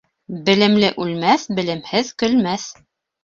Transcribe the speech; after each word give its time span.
Белемле 0.45 0.89
үлмәҫ, 1.03 1.45
белемһеҙ 1.59 2.09
көлмәҫ. 2.23 2.65